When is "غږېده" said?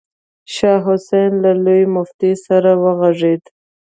2.99-3.49